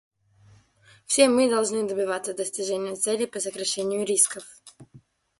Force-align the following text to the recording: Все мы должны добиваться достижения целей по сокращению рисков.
Все 1.05 1.29
мы 1.29 1.47
должны 1.47 1.87
добиваться 1.87 2.33
достижения 2.33 2.95
целей 2.95 3.27
по 3.27 3.39
сокращению 3.39 4.03
рисков. 4.03 4.43